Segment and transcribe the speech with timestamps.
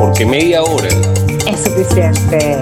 [0.00, 0.88] porque media hora
[1.46, 2.56] es suficiente.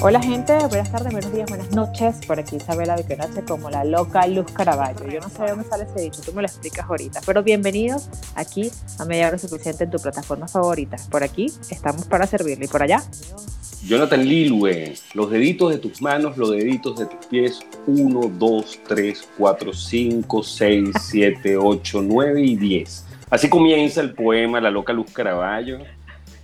[0.00, 2.14] Hola gente, buenas tardes, buenos días, buenas noches.
[2.24, 5.04] Por aquí Isabela Viconache como la loca Luz Caraballo.
[5.08, 7.20] Yo no sé de dónde sale ese dicho, tú me lo explicas ahorita.
[7.26, 10.96] Pero bienvenidos aquí a Media Hora Suficiente en tu plataforma favorita.
[11.10, 13.02] Por aquí estamos para servirle y por allá.
[13.84, 17.58] Jonathan Lilwe, los deditos de tus manos, los deditos de tus pies,
[17.88, 23.11] 1, 2, 3, 4, 5, 6, 7, 8, 9 y 10.
[23.32, 25.78] Así comienza el poema La loca Luz Caraballo.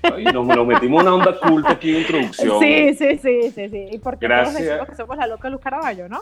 [0.03, 2.61] Ay, nos, nos metimos una onda culta aquí de introducción.
[2.61, 3.89] Sí, sí, sí, sí, sí.
[3.93, 4.65] ¿Y por qué todos Gracias.
[4.65, 6.21] decimos que somos la loca Luz Caraballo, no?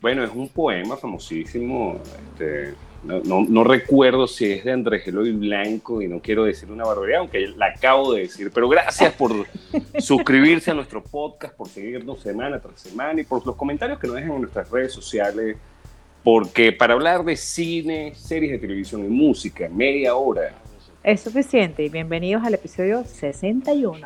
[0.00, 1.98] Bueno, es un poema famosísimo.
[2.32, 6.70] este, no, no- no recuerdo si es de Andrés Eloy Blanco y no quiero decir
[6.70, 8.50] una barbaridad, aunque la acabo de decir.
[8.54, 9.32] Pero gracias por
[9.98, 14.16] suscribirse a nuestro podcast, por seguirnos semana tras semana y por los comentarios que nos
[14.16, 15.56] dejan en nuestras redes sociales.
[16.22, 20.52] Porque para hablar de cine, series de televisión y música, media hora.
[21.02, 23.98] Es suficiente y bienvenidos al episodio 61.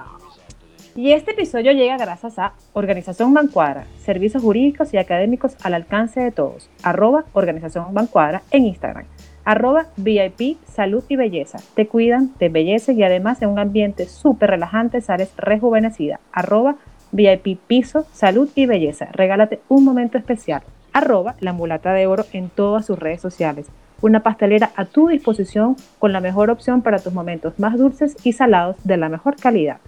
[0.95, 6.31] Y este episodio llega gracias a Organización Bancuadra, servicios jurídicos y académicos al alcance de
[6.31, 6.71] todos.
[6.85, 9.07] Arroba Organización Bancuadra en Instagram.
[9.45, 11.59] Arroba VIP Salud y Belleza.
[11.75, 16.21] Te cuidan, te embellecen y además en un ambiente súper relajante sales rejuvenecida.
[16.33, 16.77] Arroba
[17.15, 19.07] VIP Piso Salud y Belleza.
[19.13, 20.63] Regálate un momento especial.
[20.93, 23.71] Arroba La Mulata de Oro en todas sus redes sociales
[24.05, 28.33] una pastelera a tu disposición con la mejor opción para tus momentos más dulces y
[28.33, 29.79] salados de la mejor calidad.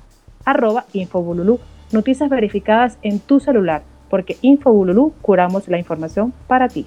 [0.47, 1.61] Arroba Infobululú,
[1.93, 6.87] noticias verificadas en tu celular, porque Infobululú curamos la información para ti.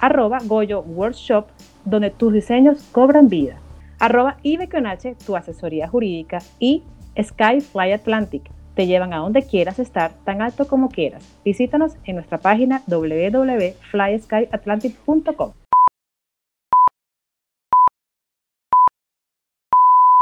[0.00, 1.46] Arroba Goyo Workshop,
[1.84, 3.58] donde tus diseños cobran vida.
[4.00, 6.40] Arroba IBQNH, tu asesoría jurídica.
[6.58, 6.82] Y
[7.16, 8.42] Sky Fly Atlantic,
[8.76, 11.24] te llevan a donde quieras estar, tan alto como quieras.
[11.44, 15.52] Visítanos en nuestra página www.flyskyatlantic.com.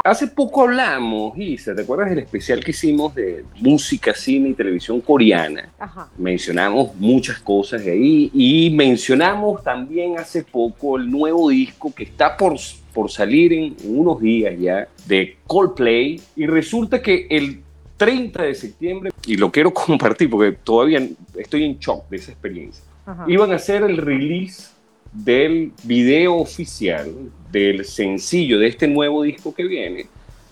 [0.05, 5.01] Hace poco hablamos, Isa, ¿te acuerdas del especial que hicimos de música, cine y televisión
[5.01, 5.73] coreana?
[5.79, 6.11] Ajá.
[6.19, 12.37] Mencionamos muchas cosas de ahí y mencionamos también hace poco el nuevo disco que está
[12.37, 12.57] por,
[12.93, 17.64] por salir en unos días ya de Coldplay y resulta que el
[17.97, 21.07] 30 de septiembre, y lo quiero compartir porque todavía
[21.37, 23.25] estoy en shock de esa experiencia, Ajá.
[23.29, 24.71] iban a hacer el release
[25.13, 27.13] del video oficial
[27.53, 30.07] del sencillo de este nuevo disco que viene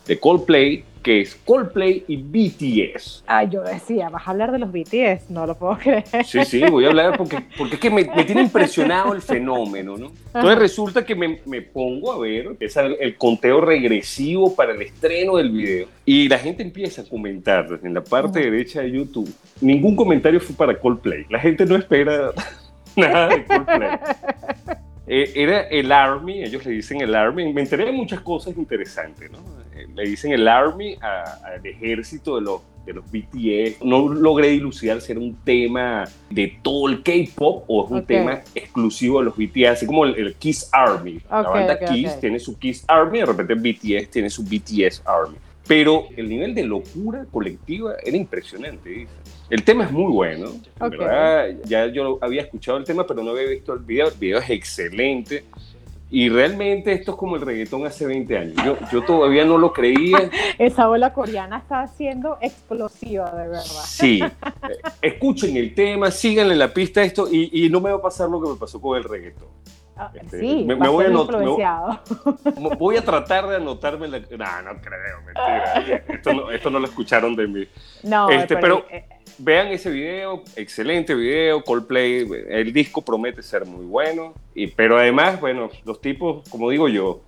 [0.07, 3.25] de Coldplay, que es Coldplay y BTS.
[3.27, 6.05] Ay, yo decía, vas a hablar de los BTS, no lo puedo creer.
[6.25, 9.97] Sí, sí, voy a hablar porque, porque es que me, me tiene impresionado el fenómeno,
[9.97, 10.13] ¿no?
[10.27, 14.83] Entonces resulta que me, me pongo a ver es el, el conteo regresivo para el
[14.83, 18.51] estreno del video y la gente empieza a comentar en la parte Ujú.
[18.51, 19.33] derecha de YouTube.
[19.61, 21.27] Ningún comentario fue para Coldplay.
[21.29, 22.31] La gente no espera
[22.97, 23.91] nada de Coldplay.
[25.05, 27.53] Eh, era el Army, ellos le dicen el Army.
[27.53, 29.39] Me enteré de muchas cosas interesantes, ¿no?
[29.95, 33.85] Le dicen el Army al ejército de los, de los BTS.
[33.85, 38.07] No logré dilucidar si era un tema de todo el K-pop o es un Ok.
[38.07, 41.21] tema exclusivo de los BTS, así como el, el Kiss Army.
[41.31, 45.03] la Ok, banda ok, Kiss tiene su Kiss Army, de repente BTS tiene su BTS
[45.05, 45.37] Army.
[45.69, 48.89] Pero el nivel de locura colectiva era impresionante.
[48.91, 49.13] dice.
[49.49, 50.51] El tema es muy bueno.
[50.81, 54.09] en verdad, ya yo había escuchado el tema, pero no había visto el video.
[54.09, 55.45] El video es excelente.
[56.13, 58.57] Y realmente esto es como el reggaetón hace 20 años.
[58.63, 60.31] Yo, yo todavía no lo creía.
[60.59, 63.63] Esa ola coreana está siendo explosiva, de verdad.
[63.63, 64.23] Sí.
[65.03, 68.29] Escuchen el tema, síganle la pista a esto y, y no me va a pasar
[68.29, 69.49] lo que me pasó con el reggaetón.
[69.97, 74.19] Ah, Este, sí, me- me voy a me- Voy a tratar de anotarme la...
[74.21, 76.05] No, no creo, mentira.
[76.09, 77.69] Esto no, esto no lo escucharon de mí.
[78.03, 79.05] No, Este, pero- eh,
[79.39, 85.41] Vean ese video, excelente video, Coldplay, el disco promete ser muy bueno, y, pero además,
[85.41, 87.21] bueno, los tipos, como digo yo,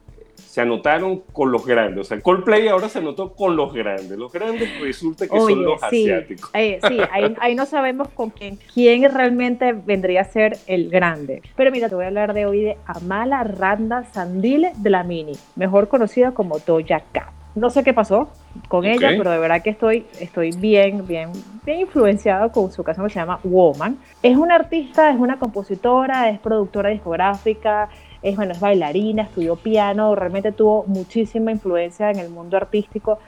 [0.54, 4.32] se anotaron con los grandes, o sea, Coldplay ahora se anotó con los grandes, los
[4.32, 6.48] grandes resulta que Oye, son los sí, asiáticos.
[6.54, 11.42] eh, sí, ahí, ahí no sabemos con quién, quién realmente vendría a ser el grande.
[11.56, 15.32] Pero mira, te voy a hablar de hoy de Amala Randa Sandile de la Mini,
[15.56, 17.32] mejor conocida como Doja Cat.
[17.56, 18.28] No sé qué pasó
[18.68, 18.92] con Ok.
[18.92, 21.30] ella, pero de verdad que estoy, estoy bien, bien,
[21.64, 23.96] bien influenciada con su canción que se llama Woman.
[24.22, 27.88] Es una artista, es una compositora, es productora discográfica,
[28.24, 33.18] es, bueno, es bailarina, estudió piano, realmente tuvo muchísima influencia en el mundo artístico.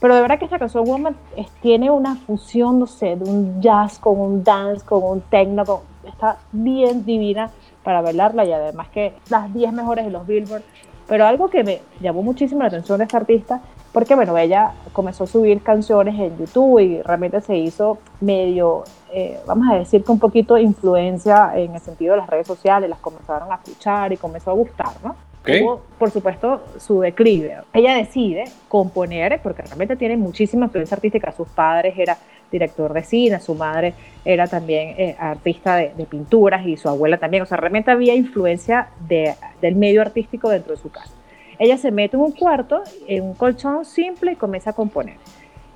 [0.00, 1.14] Pero de verdad que esta canción Woman
[1.60, 5.62] tiene una fusión, no sé, de un jazz con un dance, con un techno,
[6.06, 7.50] está bien divina
[7.82, 10.62] para bailarla y además que las 10 mejores de los Billboard.
[11.06, 13.60] Pero algo que me llamó muchísimo la atención de esta artista,
[13.92, 18.84] porque bueno, ella comenzó a subir canciones en YouTube y realmente se hizo medio,
[19.18, 22.90] eh, vamos a decir que un poquito influencia en el sentido de las redes sociales,
[22.90, 25.16] las comenzaron a escuchar y comenzó a gustar, ¿no?
[25.42, 27.56] tuvo, por supuesto, su declive.
[27.72, 31.32] Ella decide componer, porque realmente tiene muchísima influencia artística.
[31.32, 32.18] Sus padres eran
[32.52, 37.42] director de cine, su madre era también eh, artista de, pinturas y su abuela también.
[37.42, 41.14] O sea, realmente había influencia de, del medio artístico dentro de su casa.
[41.58, 45.16] Ella se mete en un cuarto, en un colchón simple y comienza a componer.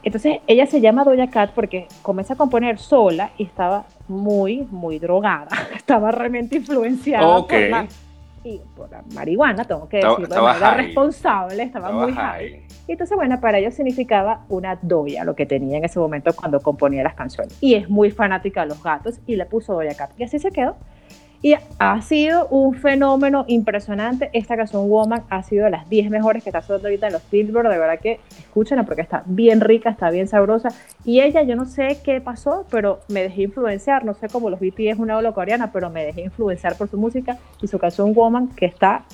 [0.02, 4.99] Entonces ella se llama Doña Cat porque comienza a componer sola y estaba muy, muy
[4.99, 5.49] drogada.
[5.76, 7.87] Estaba realmente influenciada por, la,
[8.44, 12.62] y por la marihuana, tengo que decirlo de manera responsable, estaba, muy high.
[12.88, 16.61] Y entonces, bueno, para ella significaba una doya, lo que tenía en ese momento cuando
[16.61, 17.56] componía las canciones.
[17.61, 20.11] Y es muy fanática de los gatos y le puso Doña Cat.
[20.19, 20.76] Y así se quedó.
[21.42, 24.28] Y ha sido un fenómeno impresionante.
[24.34, 27.31] Esta canción Woman ha sido de las 10 mejores que está sonando ahorita en los
[27.31, 27.70] Billboard.
[27.70, 30.69] De verdad que escúchenla porque está bien rica, está bien sabrosa.
[31.04, 34.04] Y ella, yo no sé qué pasó, pero me dejé influenciar.
[34.04, 36.98] No sé cómo los BTS es una ola coreana, pero me dejé influenciar por su
[36.98, 39.04] música y su canción Woman, que está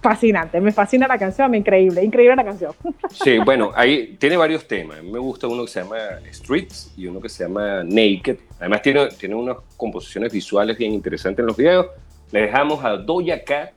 [0.00, 2.72] fascinante, me fascina la canción, increíble, increíble la canción.
[3.10, 5.02] Sí, bueno, ahí tiene varios temas.
[5.02, 5.96] Me gusta uno que se llama
[6.32, 8.38] Streets y uno que se llama Naked.
[8.58, 11.86] Además tiene, tiene unas composiciones visuales bien interesantes en los videos.
[12.30, 13.72] Le dejamos a Doja Cat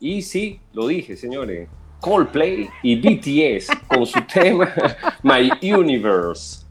[0.00, 1.68] y sí, lo dije, señores,
[2.00, 4.68] Coldplay y BTS con su tema
[5.22, 6.66] My Universe.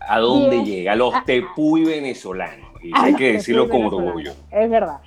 [0.00, 0.94] ¿A dónde llega?
[0.94, 2.70] Los tepuy venezolanos.
[2.82, 4.32] Y hay que decirlo con orgullo.
[4.50, 5.00] Es verdad.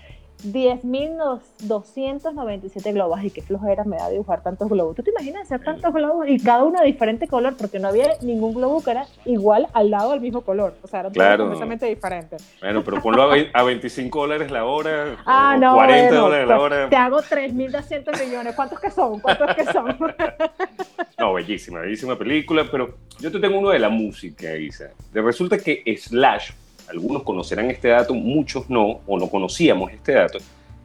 [0.44, 3.24] 10.297 globos.
[3.24, 4.96] Y qué flojera me da dibujar tantos globos.
[4.96, 7.56] ¿Tú te imaginas hacer tantos globos y cada uno de diferente color?
[7.58, 10.76] Porque no había ningún globo que era igual al lado del mismo color.
[10.82, 11.46] O sea, eran claro.
[11.46, 12.56] completamente diferentes.
[12.60, 15.18] Bueno, pero ponlo a, 25 dólares la hora.
[15.26, 15.76] Ah, no.
[15.76, 16.90] 40 dólares la pues, hora.
[16.90, 18.56] Te hago 3.200 millones.
[18.56, 19.20] ¿Cuántos que son?
[19.20, 19.98] ¿Cuántos que son?
[21.20, 22.66] no, bellísima, bellísima película.
[22.70, 24.92] Pero yo te tengo uno de la música, Isa.
[25.14, 26.52] Resulta que Slash
[26.90, 30.40] algunos conocerán este dato, muchos no, o no conocíamos este dato.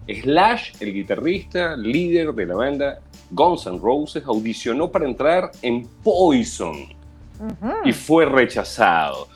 [0.07, 3.01] Slash, el guitarrista, líder de la banda
[3.31, 6.77] Guns N' Roses, audicionó para entrar en Poison
[7.85, 9.29] y fue rechazado.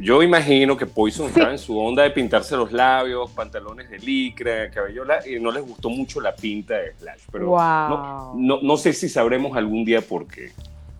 [0.00, 4.70] Yo imagino que Poison estaba en su onda de pintarse los labios, pantalones de licra,
[4.70, 7.46] cabello, y no les gustó mucho la pinta de Slash, pero
[8.36, 10.52] no, no sé si sabremos algún día por qué.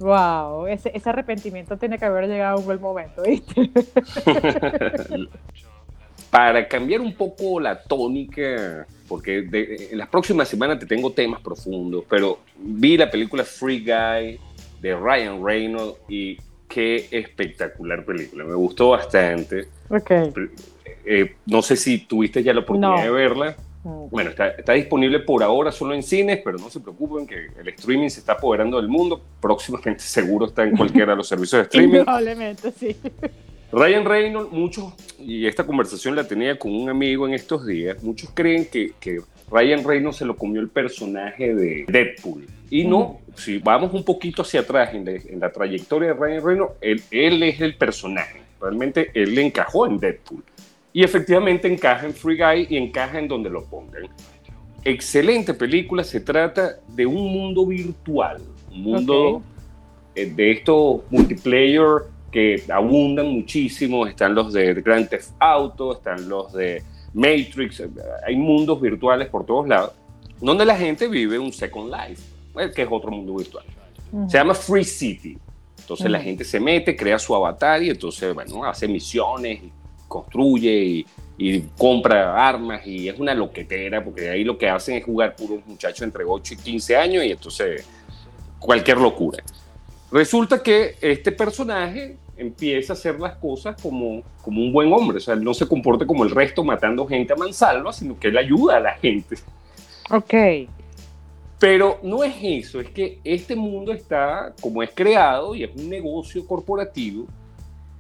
[0.02, 3.71] Wow, ese, arrepentimiento tiene que haber llegado a un buen momento, ¿viste?
[6.30, 9.47] Para cambiar un poco la tónica, porque
[9.92, 14.40] en las próximas semanas te tengo temas profundos, pero vi la película Free Guy
[14.80, 19.68] de Ryan Reynolds y qué espectacular película, me gustó bastante.
[19.88, 20.32] Okay.
[21.04, 23.56] Eh, no sé si tuviste ya la oportunidad de verla.
[23.85, 28.09] Bueno, está, disponible por ahora solo en cines, pero no se preocupen que el streaming
[28.09, 29.21] se está apoderando del mundo.
[29.41, 32.05] Próximamente seguro está en cualquiera de los servicios de streaming.
[32.05, 32.97] Probablemente, sí.
[33.73, 38.31] Ryan Reynolds, muchos, y esta conversación la tenía con un amigo en estos días, muchos
[38.35, 39.21] creen que, que
[39.51, 42.47] Ryan Reynolds se lo comió el personaje de Deadpool.
[42.69, 47.03] Y no, si vamos un poquito hacia atrás en, la trayectoria de Ryan Reynolds, él,
[47.11, 48.43] él es el personaje.
[48.61, 50.45] Realmente él le encajó en Deadpool.
[50.92, 54.02] Y efectivamente encaja en Free Guy y encaja en donde lo pongan.
[54.84, 59.42] Excelente película, se trata de un mundo virtual, un mundo
[60.14, 66.52] eh, de estos multiplayer que abundan muchísimo, están los de Grand Theft Auto, están los
[66.52, 66.82] de
[67.12, 67.82] Matrix,
[68.26, 69.92] hay mundos virtuales por todos lados,
[70.40, 72.22] donde la gente vive un Second Life,
[72.58, 73.64] eh, que es otro mundo virtual.
[74.28, 75.38] Se llama Free City.
[75.78, 79.61] Entonces la gente se mete, crea su avatar y entonces, bueno, hace misiones,
[80.12, 81.07] construye y,
[81.38, 85.64] y compra armas y es una loquetera porque ahí lo que hacen es jugar puros
[85.66, 87.88] muchachos entre 8 y 15 años y entonces
[88.59, 89.42] cualquier locura.
[90.11, 95.21] Resulta que este personaje empieza a hacer las cosas como, como un buen hombre, o
[95.21, 98.37] sea, él no se comporta como el resto matando gente a mansalva, sino que él
[98.37, 99.37] ayuda a la gente.
[100.11, 100.35] Ok.
[101.59, 105.88] Pero no es eso, es que este mundo está como es creado y es un
[105.88, 107.26] negocio corporativo,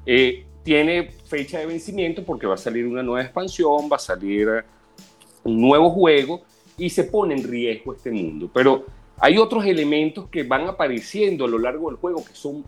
[0.04, 4.48] eh, tiene fecha de vencimiento porque va a salir una nueva expansión, va a salir
[5.44, 6.42] un nuevo juego
[6.78, 8.50] y se pone en riesgo este mundo.
[8.52, 8.86] Pero
[9.18, 12.64] hay otros elementos que van apareciendo a lo largo del juego que son,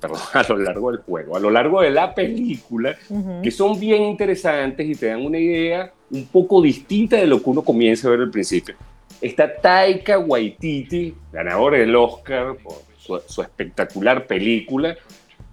[0.00, 2.96] perdón, a lo largo del juego, a lo largo de la película,
[3.42, 7.50] que son bien interesantes y te dan una idea un poco distinta de lo que
[7.50, 8.76] uno comienza a ver al principio.
[9.20, 14.96] Está Taika Waititi, ganador del Oscar por su, su espectacular película.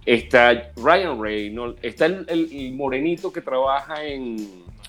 [0.06, 4.36] Está Ryan Reynolds, está el, el, morenito que trabaja en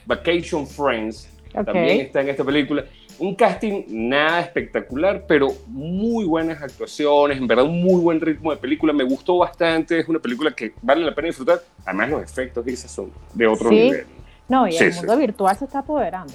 [0.06, 1.66] Vacation Friends, Ok.
[1.66, 2.86] también está en esta película.
[3.20, 8.58] Un casting nada espectacular, pero muy buenas actuaciones, en verdad un muy buen ritmo de
[8.58, 12.64] película, me gustó bastante, es una película que vale la pena disfrutar, además los efectos
[12.64, 13.76] dices, son de otro Sí.
[13.76, 14.06] nivel.
[14.50, 15.00] No, y Sí, el sí.
[15.00, 16.34] mundo virtual se está apoderando,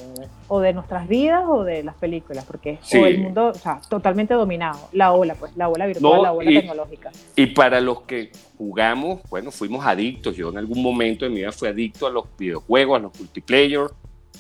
[0.48, 2.98] o de nuestras vidas o de las películas, porque Sí.
[2.98, 4.78] o el mundo, o sea, totalmente dominado.
[4.92, 7.10] La ola, pues, la ola virtual, No, la ola y- tecnológica.
[7.36, 10.36] Y para los que jugamos, bueno, fuimos adictos.
[10.36, 13.86] Yo en algún momento de mi vida fui adicto a los videojuegos, a los multiplayer.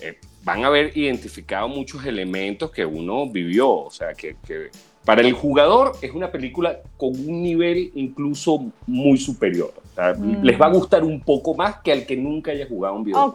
[0.00, 3.70] Eh, van a haber identificado muchos elementos que uno vivió.
[3.70, 4.70] O sea, que, que
[5.04, 9.72] para el jugador es una película con un nivel incluso muy superior.
[9.76, 10.42] O sea, Mm.
[10.42, 13.30] Les va a gustar un poco más que al que nunca haya jugado un videojuego.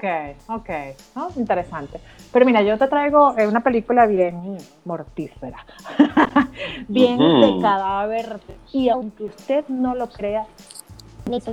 [0.49, 0.65] Ok,
[1.15, 1.99] ok, interesante.
[2.31, 5.65] Pero mira, yo te traigo eh, una película bien mortífera,
[6.87, 8.39] bien de cadáver,
[8.73, 10.45] y aunque usted no lo crea,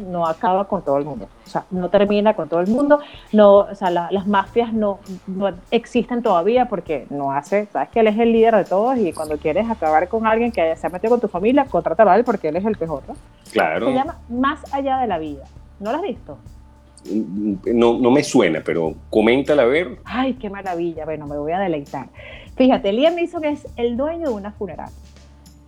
[0.06, 3.00] no acaba con todo el mundo, o sea, no termina con todo el mundo,
[3.32, 8.00] no, o sea, la- las mafias no, no existen todavía porque no hace, sabes que
[8.00, 10.86] él es el líder de todos y cuando quieres acabar con alguien que haya- se
[10.86, 13.00] ha metido con tu familia, contrátalo a él porque él es el ¿no?
[13.52, 13.86] Claro.
[13.86, 15.44] Se llama Más allá de la vida,
[15.80, 16.38] ¿no lo has visto?
[17.66, 19.98] No, no me suena, pero coméntala a ver.
[20.04, 21.04] Ay, qué maravilla.
[21.04, 22.06] Bueno, me voy a deleitar.
[22.56, 24.94] Fíjate, Liam Neeson es el dueño de una funeraria.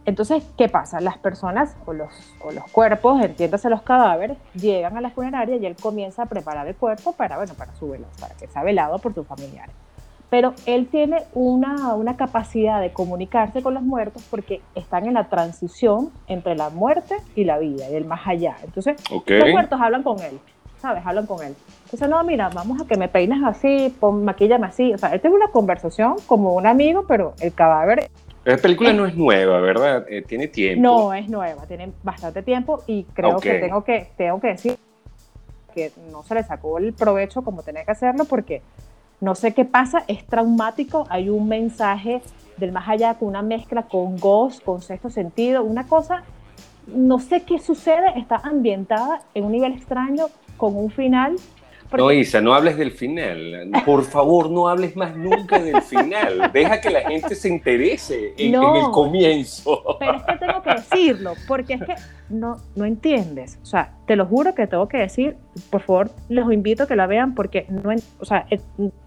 [0.07, 1.01] Entonces, ¿qué pasa?
[1.01, 2.09] Las personas o los,
[2.41, 6.67] o los cuerpos, entiéndase los cadáveres, llegan a la funeraria y él comienza a preparar
[6.69, 9.75] el cuerpo para, bueno, para su velo, para que sea velado por sus familiares.
[10.31, 15.25] Pero él tiene una, una capacidad de comunicarse con los muertos porque están en la
[15.25, 18.57] transición entre la muerte y la vida, y el más allá.
[18.63, 19.31] Entonces, Ok.
[19.31, 20.39] los muertos hablan con él,
[20.81, 21.05] ¿sabes?
[21.05, 21.55] Hablan con él.
[21.85, 24.93] Entonces, no, mira, vamos a que me peines así, pon, maquíllame así.
[24.95, 28.09] O sea, él tiene una conversación como un amigo, pero el cadáver
[28.47, 30.07] La película no es nueva, ¿verdad?
[30.09, 30.81] Eh, tiene tiempo.
[30.81, 33.43] no es nueva, tiene bastante tiempo y creo Ok.
[33.43, 34.77] que, tengo que tengo que decir
[35.75, 38.63] que no se le sacó el provecho como tenía que hacerlo porque
[39.21, 42.23] no sé qué pasa, es traumático, hay un mensaje
[42.57, 46.23] del más allá con una mezcla con Ghost, con sexto sentido, una cosa,
[46.87, 50.27] no sé qué sucede, está ambientada en un nivel extraño
[50.57, 51.35] con un final.
[51.89, 53.71] Porque- No, Isa, no hables del final.
[53.85, 56.51] Por favor, no hables más nunca del final.
[56.53, 58.77] Deja que la gente se interese en, No.
[58.77, 59.97] en el comienzo.
[59.99, 61.95] Pero es que tengo que decirlo, porque es que
[62.29, 63.59] no, no entiendes.
[63.63, 65.37] O sea, te lo juro que tengo que decir,
[65.71, 68.61] por favor, los invito a que la vean porque no, o sea, eh,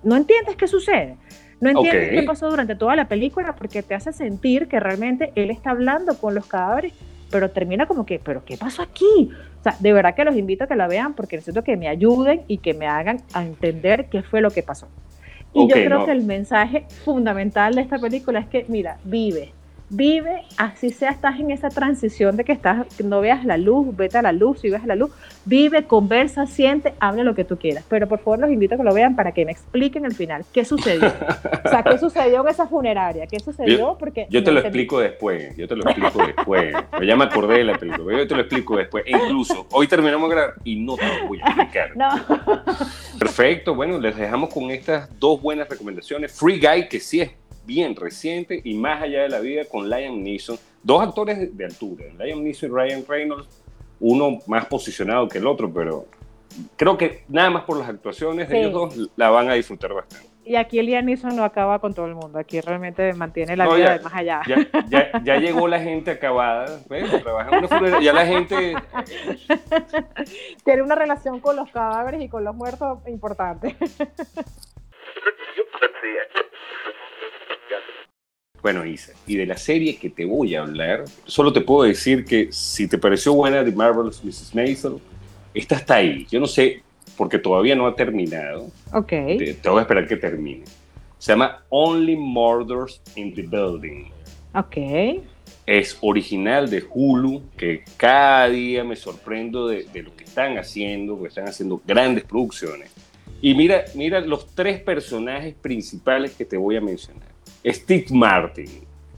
[0.03, 1.17] no entiendes qué sucede.
[1.61, 5.51] No entiendes qué pasó durante toda la película porque te hace sentir que realmente él
[5.51, 6.93] está hablando con los cadáveres,
[7.31, 9.31] pero termina como que, ¿pero qué pasó aquí?
[9.59, 11.87] O sea, de verdad que los invito a que la vean porque necesito que me
[11.87, 14.87] ayuden y que me hagan a entender qué fue lo que pasó.
[15.53, 16.05] Y yo creo no.
[16.05, 19.51] que el mensaje fundamental de esta película es que, mira, vive,
[19.89, 24.17] vive, así sea, estás en esa transición de que estás, no veas la luz, vete
[24.17, 25.11] a la luz, si ves la luz,
[25.45, 27.83] vive, conversa, siente, habla lo que tú quieras.
[27.89, 30.45] Pero por favor los invito a que lo vean para que me expliquen al final
[30.53, 31.07] qué sucedió.
[31.65, 34.27] o sea, qué sucedió en esa funeraria, qué sucedió, porque...
[34.29, 34.79] Yo te no lo entendí.
[34.79, 35.57] explico después.
[35.57, 36.73] Yo te lo explico después.
[37.05, 38.03] Ya me acordé de la película.
[38.05, 39.03] pero Yo te lo explico después.
[39.07, 41.97] E incluso hoy terminamos de grabar y no te lo voy a explicar.
[41.97, 42.09] No,
[43.17, 43.75] Perfecto.
[43.75, 46.31] Bueno, les dejamos con estas dos buenas recomendaciones.
[46.37, 47.31] Free Guy, que sí es
[47.65, 50.57] bien reciente, y Más allá de la vida con Liam Neeson.
[50.83, 52.05] Dos actores de, altura.
[52.17, 53.47] Liam Neeson y Ryan Reynolds.
[53.99, 56.05] Uno más posicionado que el otro, pero
[56.77, 58.61] creo que nada más por las actuaciones de Sí.
[58.61, 60.27] ellos dos la van a disfrutar bastante.
[60.45, 63.75] y aquí Liam Neeson no acaba con todo el mundo, aquí realmente mantiene la No,
[63.75, 64.41] vida ya- de más allá.
[64.47, 67.07] Ya, ya, ya llegó la gente acabada, ¿ves?
[67.21, 68.73] Trabaja en una funeraria, ya la gente
[70.65, 73.75] Tiene una relación con los cadáveres y con los muertos importante.
[78.61, 82.25] Bueno, Isa, y de la serie que te voy a hablar, solo te puedo decir
[82.25, 84.53] que si te pareció buena The Marvelous Mrs.
[84.53, 84.97] Maisel,
[85.53, 86.27] esta está ahí.
[86.29, 86.81] Yo no sé,
[87.17, 88.67] porque todavía no ha terminado.
[88.93, 89.09] Ok.
[89.09, 90.65] Te, te voy a esperar que termine.
[91.17, 94.09] Se llama Only Murders in the Building.
[94.53, 94.77] Ok.
[95.65, 101.15] Es original de Hulu, que cada día me sorprendo de, de lo que están haciendo,
[101.15, 102.91] porque están haciendo grandes producciones.
[103.41, 107.28] Y mira, mira los tres personajes principales que te voy a mencionar.
[107.65, 108.69] Steve Martin,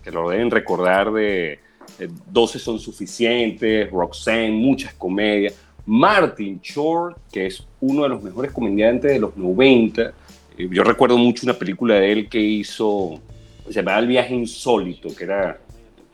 [0.03, 1.59] que lo deben recordar de,
[1.97, 5.53] de 12 son suficientes, Roxanne, muchas comedias.
[5.85, 10.13] Martin Short, que es uno de los mejores comediantes de los 90.
[10.57, 13.19] Eh, Yo recuerdo mucho una película de él que hizo,
[13.65, 15.59] se llamaba El viaje insólito, que era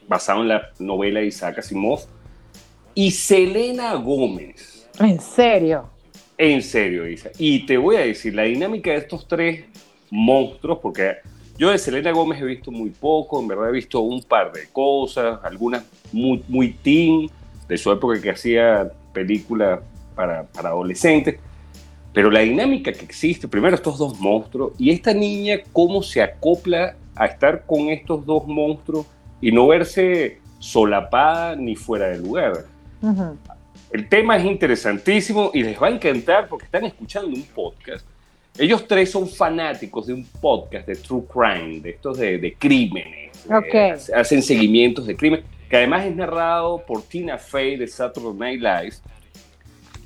[0.08, 2.02] basado en la novela de Isaac Asimov.
[2.96, 4.90] Y Selena Gómez.
[5.00, 5.90] ¿En serio?
[6.38, 7.30] En serio, Isa.
[7.38, 9.66] Y te voy a decir, la dinámica de estos tres
[10.10, 11.18] monstruos, porque
[11.58, 14.68] yo de Selena Gómez he visto muy poco, en verdad he visto un par de
[14.72, 17.30] cosas, algunas muy, muy teen,
[17.68, 19.82] de su época que hacía películas
[20.16, 21.38] para, para adolescentes,
[22.14, 26.96] pero la dinámica que existe, primero estos dos monstruos, y esta niña cómo se acopla
[27.16, 29.06] a estar con estos dos monstruos
[29.42, 32.66] y no verse solapada ni fuera de lugar.
[33.02, 33.38] Ujú.
[33.92, 38.06] El tema es interesantísimo y les va a encantar porque están escuchando un podcast.
[38.58, 43.32] Ellos tres son fanáticos de un podcast de True Crime, de estos de, de crímenes.
[43.50, 43.74] Ok.
[43.74, 48.62] Eh, hacen seguimientos de crimen, que además es narrado por Tina Fey de Saturday Night
[48.62, 48.96] Live.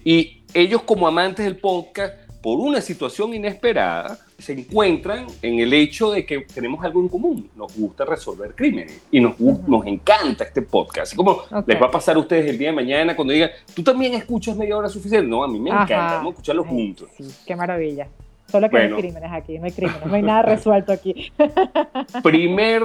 [0.03, 6.09] Y ellos como amantes del podcast, por una situación inesperada, se encuentran en el hecho
[6.11, 7.49] de que tenemos algo en común.
[7.55, 9.71] Nos gusta resolver crímenes y nos, gu- Ujú.
[9.77, 11.03] nos encanta este podcast.
[11.07, 11.67] Así como Ok.
[11.67, 14.57] les va a pasar a ustedes el día de mañana cuando digan, tú también escuchas
[14.57, 15.27] media hora suficiente.
[15.27, 16.15] No, a mí me encanta, Ajá.
[16.15, 17.09] vamos a escucharlo Ay, juntos.
[17.15, 18.07] Sí, qué maravilla.
[18.51, 21.31] Solo que no hay crímenes aquí, no hay crímenes, no hay nada resuelto aquí.
[22.23, 22.83] Primer,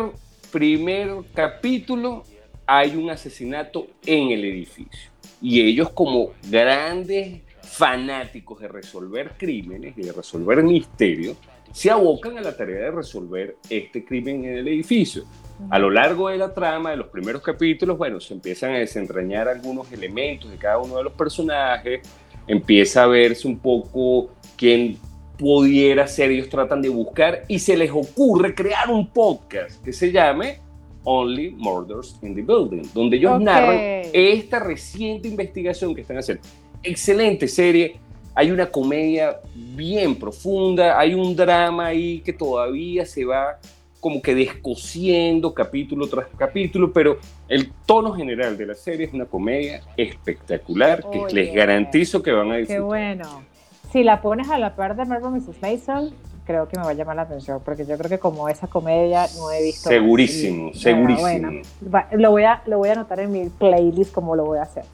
[0.52, 2.23] primer capítulo,
[2.66, 5.11] hay un asesinato en el edificio.
[5.42, 11.37] Y ellos como grandes fanáticos de resolver crímenes y de resolver misterios,
[11.72, 15.24] se abocan a la tarea de resolver este crimen en el edificio.
[15.70, 19.48] A lo largo de la trama, de los primeros capítulos, bueno, se empiezan a desentrañar
[19.48, 22.00] algunos elementos de cada uno de los personajes,
[22.46, 24.98] empieza a verse un poco quién
[25.38, 30.11] pudiera ser, ellos tratan de buscar y se les ocurre crear un podcast que se
[30.11, 30.59] llame
[31.05, 33.40] Only Murders in the Building, donde ellos Ok.
[33.42, 33.79] narran
[34.12, 36.42] esta reciente investigación que están haciendo.
[36.83, 37.96] Excelente serie,
[38.35, 43.59] hay una comedia bien profunda, hay un drama ahí que todavía se va
[44.01, 47.18] como que descosiendo capítulo tras capítulo, pero
[47.49, 52.51] el tono general de la serie es una comedia espectacular que les garantizo que van
[52.51, 52.83] a Qué disfrutar.
[52.85, 53.42] bueno.
[53.96, 55.62] Si la pones a la par de Marvel Mrs.
[55.62, 56.11] Mason,
[56.44, 59.24] creo que me va a llamar la atención, porque yo creo que como esa comedia
[59.38, 59.88] no he visto.
[59.88, 61.22] Segurísimo, Y, segurísimo.
[61.22, 61.50] Bueno,
[61.94, 64.64] va- lo, voy a, lo voy a anotar en mi playlist como lo voy a
[64.64, 64.85] hacer.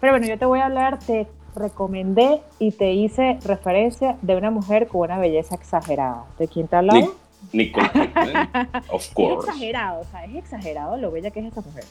[0.00, 4.52] Pero bueno, yo te voy a hablar, te recomendé y te hice referencia de una
[4.52, 6.22] mujer con una belleza exagerada.
[6.38, 7.00] ¿De quién te hablaba?
[7.00, 7.10] Nic-
[7.52, 8.50] Nicole Kidman,
[8.88, 9.48] of Es course.
[9.50, 11.82] exagerado, o sea, es exagerado lo bella que es esta mujer.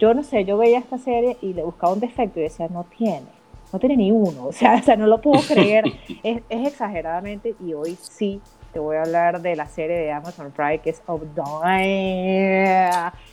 [0.00, 2.84] Yo no sé, yo veía esta serie y le buscaba un defecto y decía, no
[2.98, 3.37] tiene,
[3.72, 5.84] no tiene ni uno, o sea, o sea no lo puedo creer,
[6.22, 8.40] es, es exageradamente y hoy sí
[8.72, 12.90] te voy a hablar de la serie de Amazon Prime que es Obdine.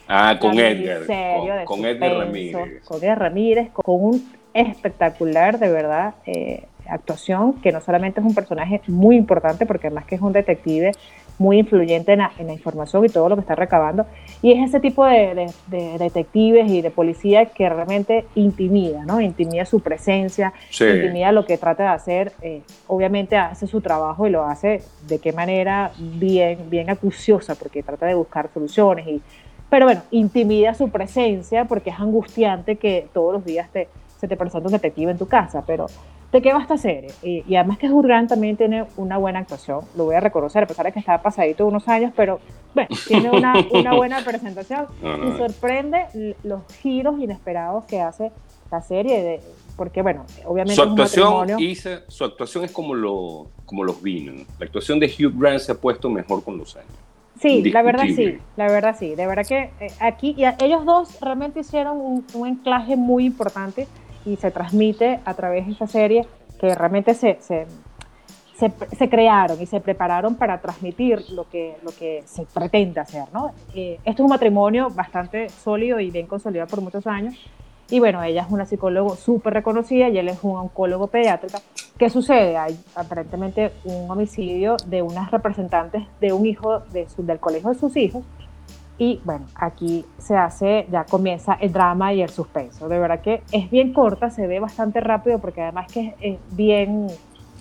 [0.07, 1.05] Ah, con Edgar,
[1.65, 2.83] con, con Edgar Ramírez.
[2.85, 8.35] Con Edgar Ramírez, con un espectacular, de verdad, eh, actuación, que no solamente es un
[8.35, 10.91] personaje muy importante, porque además que es un detective
[11.37, 14.05] muy influyente en la, en la información y todo lo que está recabando,
[14.41, 19.19] y es ese tipo de, de- de detectives y de policía que realmente intimida, ¿no?
[19.21, 20.85] Intimida su presencia, Sí.
[20.85, 25.19] intimida lo que trata de hacer, eh, obviamente hace su trabajo y lo hace de
[25.19, 29.23] qué manera bien, bien acuciosa, porque trata de buscar soluciones, y,
[29.69, 34.37] pero bueno, intimida su presencia porque es angustiante que todos los días te, se te
[34.37, 35.91] presenta un detective en tu casa, pero
[36.35, 37.11] ¿de qué va esta serie?
[37.23, 40.67] Y, y además que Jurgan también tiene una buena actuación, lo voy a reconocer, a
[40.67, 42.39] pesar de que está pasadito unos años, pero
[42.73, 46.05] bueno, tiene una, una buena presentación No, y sorprende
[46.43, 48.31] los giros inesperados que hace
[48.69, 49.39] la serie, de,
[49.77, 51.59] porque bueno, obviamente Su es actuación, matrimonio.
[51.69, 54.45] Isa, su actuación es como, lo, como los vinos.
[54.59, 56.89] La actuación de Hugh Grant se ha puesto mejor con los años.
[57.39, 60.85] Sí, la verdad sí, la verdad sí, de verdad que eh, aquí y a- ellos
[60.85, 63.87] dos realmente hicieron un, un anclaje muy importante
[64.25, 66.25] y se transmite a través de esta serie
[66.59, 67.67] que realmente se, se,
[68.57, 73.25] se, se crearon y se prepararon para transmitir lo que, lo que se pretende hacer,
[73.33, 73.51] ¿no?
[73.73, 77.35] Eh, esto es un matrimonio bastante sólido y bien consolidado por muchos años
[77.89, 81.59] y bueno, ella es una psicóloga súper reconocida y él es un oncólogo pediátrica.
[81.99, 82.57] ¿Qué sucede?
[82.57, 87.75] Hay aparentemente un homicidio de unas representantes de un hijo de su- del colegio de
[87.75, 88.23] sus hijos
[88.97, 92.88] Y bueno, aquí se hace, ya comienza el drama y el suspenso.
[92.88, 97.08] De verdad que es bien corta, se ve bastante rápido porque además que es, bien,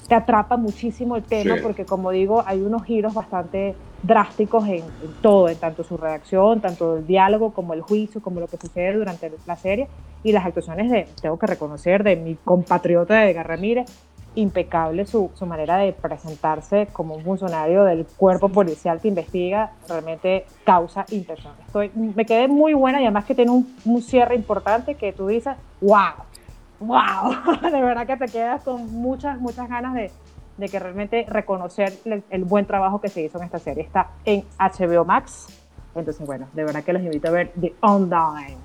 [0.09, 4.85] te atrapa muchísimo el tema porque como digo, hay unos giros bastante drásticos en,
[5.23, 8.93] todo, en tanto su redacción, tanto el diálogo como el juicio, como lo que sucede
[8.93, 9.89] durante la serie
[10.23, 13.91] y las actuaciones de, tengo que reconocer, de mi compatriota de Edgar Ramírez,
[14.35, 20.47] impecable su, su, manera de presentarse como un funcionario del cuerpo policial que investiga, realmente
[20.65, 21.53] causa impresión.
[21.67, 25.29] Estoy, me quedé muy buena y además que tiene un, un cierre importante que tú
[25.29, 26.15] dices, wow,
[26.81, 30.11] wow, de verdad que te quedas con muchas, muchas ganas de,
[30.57, 33.83] de que realmente reconocer el, buen trabajo que se hizo en esta serie.
[33.83, 35.49] Está en HBO Max,
[35.95, 38.57] entonces bueno, de verdad que los invito a ver The Online.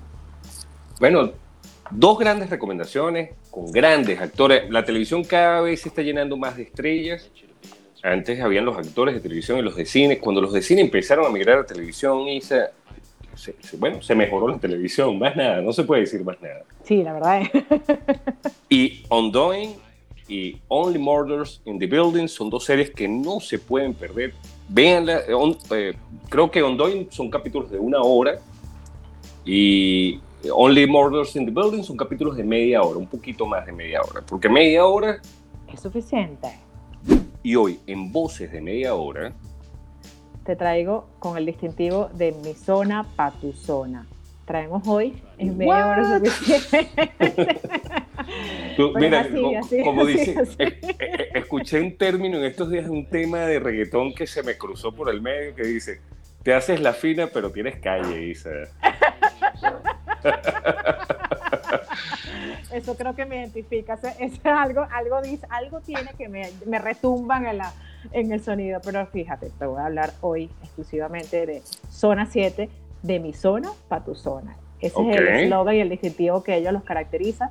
[0.98, 1.30] Bueno,
[1.90, 4.70] Dos grandes recomendaciones con grandes actores.
[4.70, 7.30] La televisión cada vez se está llenando más de estrellas.
[8.02, 10.18] Antes habían los actores de televisión y los de cine.
[10.18, 12.66] Cuando los de cine empezaron a migrar a televisión, y se,
[13.78, 15.18] bueno, se mejoró la televisión.
[15.18, 16.62] Más nada, no se puede decir más nada.
[16.84, 17.50] Sí, la verdad es.
[18.68, 19.74] y Ongoing
[20.28, 24.32] y Only Murders in the Building son dos series que no se pueden perder.
[24.68, 25.22] Véanla.
[25.70, 25.94] Eh,
[26.28, 28.38] creo que Ongoing son capítulos de una hora.
[29.44, 33.72] Y Only Murders in the Building son capítulos de media hora, un poquito más de
[33.72, 35.20] media hora, porque media hora
[35.72, 36.48] es suficiente.
[37.42, 39.32] Y hoy, en Voces de Media Hora,
[40.44, 44.06] te traigo con el distintivo de mi zona pa' tu zona.
[44.44, 46.90] Traemos hoy en media hora suficiente.
[48.96, 49.28] mira,
[49.84, 54.26] como, dice, eh, eh, escuché un término en estos días, un tema de reggaetón que
[54.26, 56.00] se me cruzó por el medio que dice,
[56.42, 58.50] te haces la fina pero tienes calle, Isa.
[62.72, 63.98] Eso creo que me identifica.
[64.18, 67.72] Es algo, algo, algo tiene que me, me retumban en, la,
[68.12, 68.80] en el sonido.
[68.84, 72.68] Pero fíjate, te voy a hablar hoy exclusivamente de Zona 7,
[73.02, 74.56] de mi zona para tu zona.
[74.80, 77.50] Ese es el eslogan y el distintivo que ellos los caracteriza.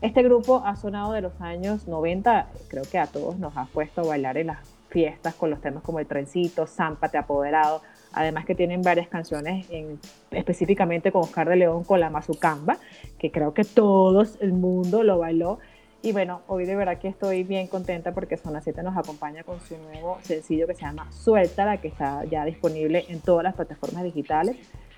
[0.00, 4.00] Este grupo ha sonado de los años 90, creo que a todos nos ha puesto
[4.00, 8.54] a bailar en las fiestas con los temas como el trencito, Zámpate apoderado, Además que
[8.54, 9.98] tienen varias canciones en,
[10.30, 12.78] específicamente con Oscar de León con la Mazucamba,
[13.18, 15.58] que creo que todo el mundo lo bailó.
[16.02, 19.60] Y bueno, hoy de verdad que estoy bien contenta porque Zona 7 nos acompaña con
[19.60, 24.02] su nuevo sencillo que se llama Suéltala, que está ya disponible en todas las plataformas
[24.02, 24.56] digitales.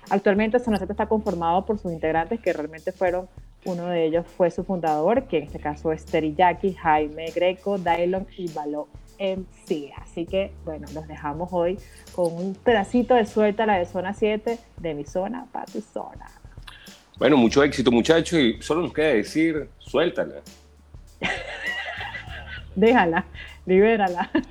[0.09, 3.27] Actualmente Zona 7 está conformado por sus integrantes que realmente fueron,
[3.65, 8.25] uno de ellos fue su fundador, que en este caso es Teriyaki, Jaime Greco, Dylon
[8.37, 8.87] y Baló
[9.19, 9.91] MC.
[9.97, 11.77] Así que, bueno, los dejamos hoy
[12.15, 16.29] con un pedacito de suelta la de zona 7, de mi zona para tu zona.
[17.17, 20.35] Bueno, mucho éxito, muchachos, y solo nos queda decir, suéltala.
[22.75, 23.25] Déjala,
[23.65, 24.29] libérala.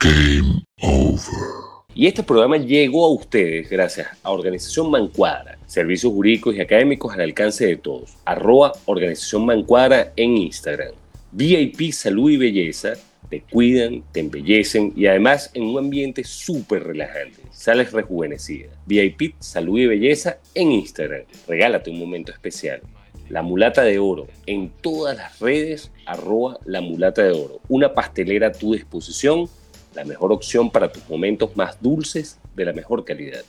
[0.00, 1.70] Game over.
[1.92, 7.20] Y este programa llegó a ustedes gracias a Organización Mancuadra, servicios jurídicos y académicos al
[7.20, 8.16] alcance de todos.
[8.24, 10.94] Arroba Organización Mancuadra en Instagram.
[11.32, 12.94] VIP Salud y Belleza,
[13.28, 17.38] te cuidan, te embellecen y además en un ambiente súper relajante.
[17.52, 18.70] Sales rejuvenecida.
[18.86, 21.22] VIP Salud y Belleza en Instagram.
[21.46, 22.82] Regálate un momento especial.
[23.28, 27.60] La Mulata de Oro, en todas las redes, arroba La Mulata de Oro.
[27.68, 29.48] Una pastelera a tu disposición,
[29.94, 33.42] la mejor opción para tus momentos más dulces de la mejor calidad.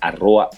[0.00, 0.48] Arroba.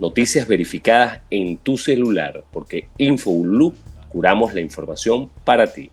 [0.00, 3.72] Noticias verificadas en tu celular, porque Infoulu
[4.12, 5.90] curamos la información para ti.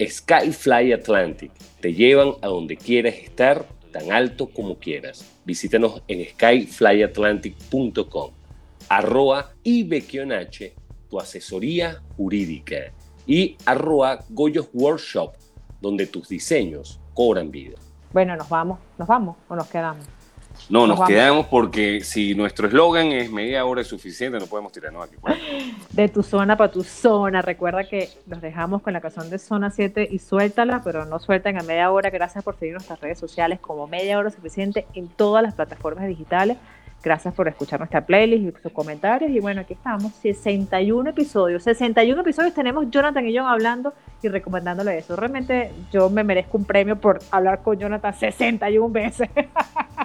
[0.00, 1.50] Skyfly Atlantic,
[1.80, 5.28] te llevan a donde quieras estar, tan alto como quieras.
[5.44, 8.30] Visítanos en skyflyatlantic.com.
[9.64, 10.72] IBQNH,
[11.10, 12.92] tu asesoría jurídica.
[13.26, 15.32] Y arroba Goyos Workshop,
[15.80, 17.76] donde tus diseños cobran vida.
[18.12, 20.06] Bueno, nos vamos, nos vamos o nos quedamos.
[20.68, 25.04] No, nos, quedamos porque si nuestro eslogan es media hora es suficiente, no podemos tirarnos
[25.04, 25.16] aquí.
[25.90, 27.42] De tu zona para tu zona.
[27.42, 31.58] Recuerda que nos dejamos con la canción de Zona 7 y suéltala, pero no suelten
[31.58, 32.10] a media hora.
[32.10, 36.56] Gracias por seguir nuestras redes sociales como media hora suficiente en todas las plataformas digitales.
[37.06, 39.30] Gracias por escuchar nuestra playlist y sus comentarios.
[39.30, 41.62] Y bueno, aquí estamos, 61 episodios.
[41.62, 45.14] 61 episodios tenemos Jonathan y yo hablando y recomendándole eso.
[45.14, 49.28] Realmente yo me merezco un premio por hablar con Jonathan 61 veces.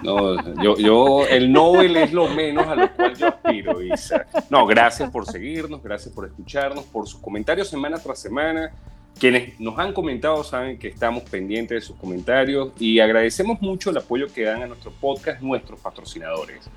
[0.02, 4.26] No, yo, yo el Nobel es lo menos a lo cual yo aspiro, Isa.
[4.50, 8.72] No, gracias por seguirnos, gracias por escucharnos, por sus comentarios semana tras semana.
[9.20, 13.98] Quienes nos han comentado saben que estamos pendientes de sus comentarios y agradecemos mucho el
[13.98, 16.68] apoyo que dan a nuestro podcast nuestros patrocinadores.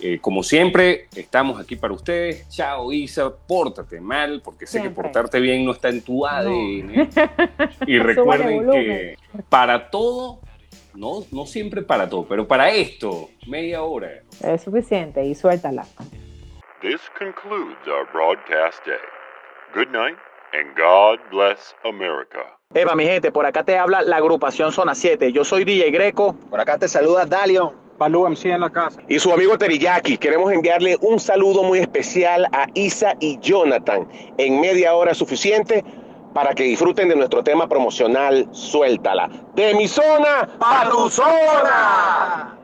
[0.00, 2.48] Eh, como siempre, estamos aquí para ustedes.
[2.48, 7.08] Chao, Isa, pórtate mal, porque sé que portarte bien no está en tu ADN.
[7.86, 9.16] Y recuerden que
[9.48, 10.40] para todo
[10.94, 14.10] No, no siempre para todo, pero para esto, media hora.
[14.42, 15.86] Es suficiente y suéltala.
[16.80, 18.98] This concludes our broadcast day.
[19.74, 20.18] Good night
[20.52, 22.58] and God bless America.
[22.74, 25.32] Eva, mi gente, por acá te habla la agrupación Zona 7.
[25.32, 26.34] Yo soy DJ Greco.
[26.50, 27.87] Por acá te saluda Dalio.
[27.98, 29.00] MC en la casa.
[29.08, 34.08] Y su amigo Teriyaki, queremos enviarle un saludo muy especial a Isa y Jonathan.
[34.38, 35.84] En media hora suficiente
[36.34, 39.28] para que disfruten de nuestro tema promocional Suéltala.
[39.54, 41.10] De mi zona a tu.
[41.10, 42.57] Zona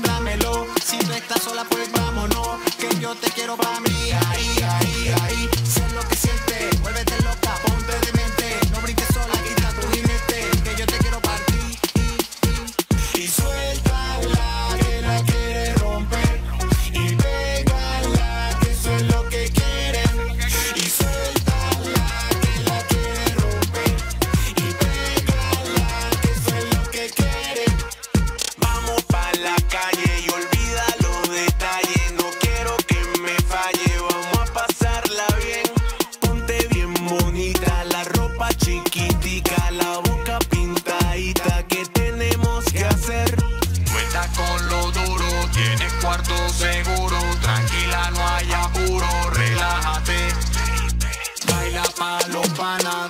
[0.00, 0.66] lo quiero, véndamelo.
[0.84, 4.10] Si tú estás sola, pues vámonos, que yo te quiero para mí.
[4.12, 7.54] Ahí, ahí, ahí, sé lo que sientes, vuélvete loca,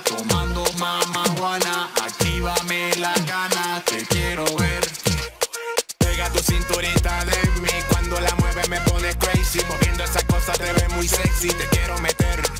[0.03, 1.89] tomando mamajuana.
[2.03, 4.81] Actívame la gana, te quiero ver.
[5.99, 10.71] Pega tu cinturita de mí Cuando la mueves me pones crazy Moviendo esa cosa te
[10.73, 12.50] ve muy sexy Te quiero meter